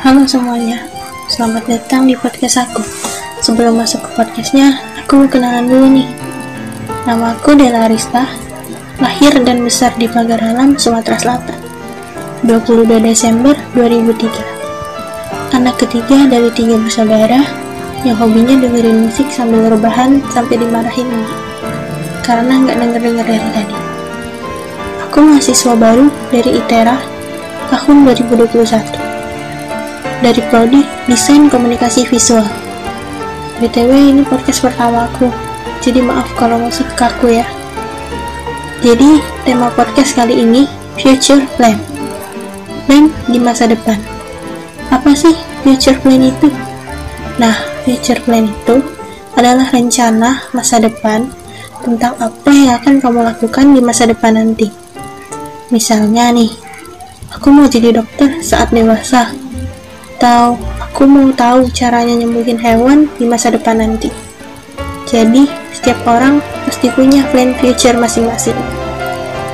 Halo 0.00 0.24
semuanya, 0.24 0.88
selamat 1.28 1.68
datang 1.68 2.08
di 2.08 2.16
podcast 2.16 2.64
aku. 2.64 2.80
Sebelum 3.44 3.76
masuk 3.76 4.00
ke 4.00 4.10
podcastnya, 4.16 4.80
aku 4.96 5.20
mau 5.20 5.28
kenalan 5.28 5.68
dulu 5.68 5.92
nih. 5.92 6.08
Nama 7.04 7.36
aku 7.36 7.52
Dela 7.52 7.84
Arista, 7.84 8.24
lahir 8.96 9.36
dan 9.44 9.60
besar 9.60 9.92
di 10.00 10.08
Pagar 10.08 10.40
Alam, 10.40 10.80
Sumatera 10.80 11.20
Selatan. 11.20 11.60
22 12.48 12.96
Desember 12.96 13.52
2003. 13.76 15.52
Anak 15.52 15.76
ketiga 15.76 16.24
dari 16.32 16.48
tiga 16.56 16.80
bersaudara 16.80 17.44
yang 18.00 18.16
hobinya 18.16 18.56
dengerin 18.56 19.04
musik 19.04 19.28
sambil 19.28 19.68
rebahan 19.68 20.24
sampai 20.32 20.64
dimarahin 20.64 21.12
ini. 21.12 21.28
Karena 22.24 22.56
nggak 22.56 22.88
denger-denger 22.88 23.26
dari 23.28 23.48
tadi. 23.52 23.76
Aku 25.12 25.28
mahasiswa 25.28 25.76
baru 25.76 26.08
dari 26.32 26.56
ITERA 26.56 26.96
tahun 27.68 28.08
2021 28.08 29.09
dari 30.20 30.40
Prodi 30.52 30.84
Desain 31.08 31.48
Komunikasi 31.48 32.04
Visual. 32.04 32.44
BTW 33.60 33.92
ini 34.12 34.22
podcast 34.24 34.60
pertama 34.60 35.08
aku, 35.08 35.32
jadi 35.80 36.04
maaf 36.04 36.28
kalau 36.36 36.60
masuk 36.60 36.88
ke 36.92 37.02
aku 37.08 37.26
ya. 37.40 37.46
Jadi, 38.80 39.20
tema 39.44 39.68
podcast 39.72 40.16
kali 40.16 40.44
ini 40.44 40.64
Future 40.96 41.44
Plan. 41.56 41.76
Plan 42.84 43.12
di 43.28 43.36
masa 43.40 43.68
depan. 43.68 43.96
Apa 44.88 45.12
sih 45.12 45.36
future 45.62 45.96
plan 46.00 46.20
itu? 46.20 46.48
Nah, 47.36 47.52
future 47.84 48.20
plan 48.24 48.48
itu 48.48 48.80
adalah 49.36 49.68
rencana 49.72 50.50
masa 50.56 50.80
depan 50.80 51.28
tentang 51.80 52.16
apa 52.20 52.50
yang 52.50 52.76
akan 52.80 53.00
kamu 53.00 53.20
lakukan 53.24 53.66
di 53.72 53.80
masa 53.80 54.08
depan 54.08 54.36
nanti. 54.36 54.68
Misalnya 55.70 56.32
nih, 56.32 56.50
aku 57.30 57.52
mau 57.52 57.68
jadi 57.68 58.00
dokter 58.00 58.40
saat 58.42 58.74
dewasa 58.74 59.30
atau 60.20 60.60
aku 60.76 61.08
mau 61.08 61.32
tahu 61.32 61.72
caranya 61.72 62.12
nyembuhin 62.12 62.60
hewan 62.60 63.08
di 63.16 63.24
masa 63.24 63.48
depan 63.48 63.80
nanti. 63.80 64.12
Jadi, 65.08 65.48
setiap 65.72 65.96
orang 66.04 66.44
pasti 66.68 66.92
punya 66.92 67.24
plan 67.32 67.56
future 67.56 67.96
masing-masing. 67.96 68.52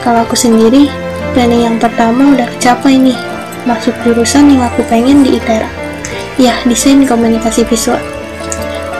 Kalau 0.03 0.27
aku 0.27 0.34
sendiri, 0.34 0.91
planning 1.39 1.70
yang 1.70 1.78
pertama 1.78 2.34
udah 2.34 2.50
kecapai 2.59 2.98
nih, 2.98 3.14
masuk 3.62 3.94
jurusan 4.03 4.59
yang 4.59 4.67
aku 4.67 4.83
pengen 4.91 5.22
di 5.22 5.39
ITERA. 5.39 5.70
Ya, 6.34 6.59
desain 6.67 7.06
komunikasi 7.06 7.62
visual. 7.70 8.03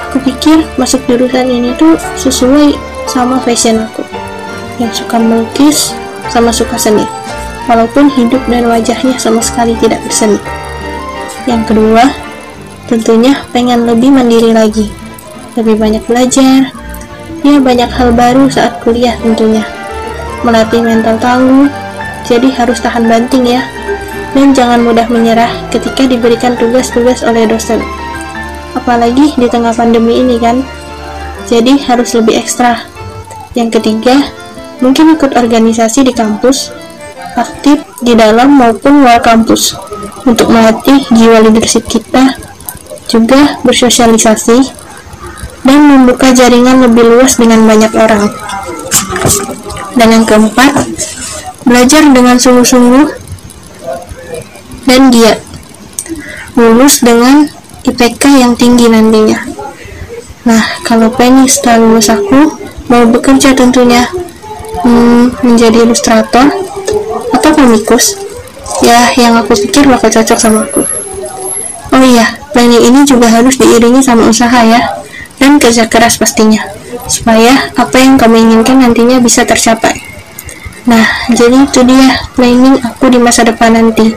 Aku 0.06 0.22
pikir 0.22 0.62
masuk 0.78 1.03
jurusan 1.11 1.50
ini 1.50 1.75
tuh 1.75 1.98
sesuai 2.14 2.78
sama 3.11 3.42
fashion 3.42 3.83
aku. 3.83 4.06
Yang 4.78 5.03
suka 5.03 5.19
melukis 5.19 5.91
sama 6.31 6.55
suka 6.55 6.78
seni. 6.78 7.03
Walaupun 7.67 8.06
hidup 8.14 8.47
dan 8.47 8.70
wajahnya 8.70 9.19
sama 9.19 9.42
sekali 9.42 9.75
tidak 9.83 9.98
berseni. 10.06 10.39
Yang 11.47 11.62
kedua, 11.70 12.05
tentunya 12.91 13.39
pengen 13.55 13.86
lebih 13.86 14.11
mandiri 14.11 14.50
lagi, 14.50 14.91
lebih 15.55 15.78
banyak 15.78 16.03
belajar, 16.03 16.75
ya 17.47 17.62
banyak 17.62 17.86
hal 17.86 18.11
baru 18.11 18.50
saat 18.50 18.83
kuliah 18.83 19.14
tentunya. 19.22 19.62
Melatih 20.42 20.83
mental 20.83 21.14
tangguh, 21.22 21.70
jadi 22.27 22.50
harus 22.50 22.83
tahan 22.83 23.06
banting 23.06 23.47
ya, 23.47 23.62
dan 24.34 24.50
jangan 24.58 24.83
mudah 24.83 25.06
menyerah 25.06 25.70
ketika 25.70 26.11
diberikan 26.11 26.58
tugas-tugas 26.58 27.22
oleh 27.22 27.47
dosen. 27.47 27.78
Apalagi 28.75 29.38
di 29.38 29.47
tengah 29.47 29.70
pandemi 29.70 30.19
ini 30.19 30.42
kan, 30.42 30.66
jadi 31.47 31.78
harus 31.86 32.10
lebih 32.19 32.42
ekstra. 32.42 32.83
Yang 33.55 33.78
ketiga, 33.78 34.19
mungkin 34.83 35.14
ikut 35.14 35.38
organisasi 35.38 36.03
di 36.03 36.10
kampus, 36.10 36.75
aktif 37.38 37.86
di 38.03 38.19
dalam 38.19 38.50
maupun 38.58 39.06
luar 39.06 39.22
kampus 39.22 39.86
untuk 40.27 40.51
melatih 40.51 41.03
jiwa 41.12 41.43
leadership 41.47 41.87
kita, 41.87 42.35
juga 43.07 43.61
bersosialisasi, 43.62 44.59
dan 45.67 45.79
membuka 45.83 46.31
jaringan 46.31 46.83
lebih 46.87 47.05
luas 47.07 47.39
dengan 47.39 47.67
banyak 47.67 47.93
orang. 47.94 48.31
Dan 49.97 50.09
yang 50.12 50.25
keempat, 50.28 50.87
belajar 51.66 52.03
dengan 52.15 52.39
sungguh-sungguh 52.39 53.06
dan 54.87 55.11
giat. 55.11 55.43
Lulus 56.56 57.05
dengan 57.05 57.50
IPK 57.84 58.22
yang 58.41 58.53
tinggi 58.56 58.89
nantinya. 58.89 59.39
Nah, 60.47 60.62
kalau 60.87 61.11
pengen 61.11 61.50
setelah 61.50 61.83
lulus 61.83 62.09
aku, 62.09 62.55
mau 62.87 63.03
bekerja 63.11 63.53
tentunya 63.53 64.06
hmm, 64.87 65.43
menjadi 65.43 65.83
ilustrator 65.83 66.47
atau 67.34 67.50
komikus 67.50 68.25
ya 68.82 69.10
yang 69.16 69.34
aku 69.41 69.54
pikir 69.66 69.87
bakal 69.87 70.09
cocok 70.10 70.38
sama 70.38 70.65
aku. 70.66 70.82
Oh 71.94 72.03
iya 72.03 72.37
planning 72.53 72.82
ini 72.93 73.00
juga 73.09 73.31
harus 73.31 73.56
diiringi 73.56 74.03
sama 74.03 74.28
usaha 74.28 74.60
ya. 74.66 75.03
Dan 75.37 75.60
kerja 75.60 75.87
keras 75.87 76.16
pastinya. 76.16 76.65
Supaya 77.06 77.71
apa 77.77 78.00
yang 78.00 78.16
kamu 78.16 78.37
inginkan 78.50 78.81
nantinya 78.81 79.21
bisa 79.21 79.44
tercapai. 79.44 80.00
Nah 80.88 81.06
jadi 81.31 81.66
itu 81.66 81.81
dia 81.84 82.16
planning 82.34 82.81
aku 82.82 83.12
di 83.12 83.19
masa 83.21 83.44
depan 83.44 83.77
nanti. 83.77 84.16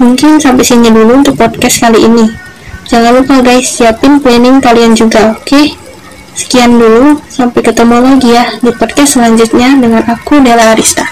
Mungkin 0.00 0.42
sampai 0.42 0.64
sini 0.66 0.90
dulu 0.90 1.22
untuk 1.22 1.38
podcast 1.38 1.84
kali 1.84 2.02
ini. 2.02 2.26
Jangan 2.88 3.22
lupa 3.22 3.40
guys 3.40 3.70
siapin 3.70 4.18
planning 4.20 4.58
kalian 4.60 4.92
juga 4.98 5.36
oke? 5.36 5.46
Okay? 5.46 5.84
sekian 6.34 6.74
dulu 6.82 7.22
sampai 7.30 7.62
ketemu 7.62 7.96
lagi 8.02 8.30
ya 8.34 8.44
di 8.58 8.74
podcast 8.74 9.14
selanjutnya 9.14 9.78
dengan 9.78 10.02
aku 10.02 10.42
Dela 10.42 10.74
Arista 10.74 11.06